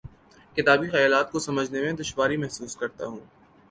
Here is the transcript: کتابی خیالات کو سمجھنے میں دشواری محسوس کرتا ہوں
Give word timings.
کتابی 0.57 0.89
خیالات 0.89 1.31
کو 1.31 1.39
سمجھنے 1.39 1.81
میں 1.81 1.91
دشواری 1.93 2.37
محسوس 2.37 2.75
کرتا 2.75 3.05
ہوں 3.05 3.19